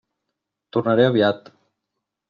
[0.77, 1.55] Tornaré aviat.